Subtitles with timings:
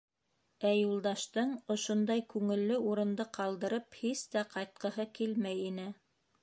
[0.69, 5.91] Ә Юлдаштың ошондай күңелле урынды ҡалдырып һис тә ҡайтҡыһы килмәй ине.